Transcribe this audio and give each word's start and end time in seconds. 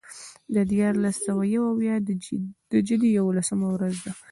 د 0.55 0.55
دیارلس 0.71 1.15
سوه 1.25 1.43
یو 1.55 1.63
اویا 1.73 1.95
د 2.71 2.75
جدې 2.87 3.09
یوولسمه 3.17 3.67
ورځ 3.71 3.95
ده. 4.05 4.11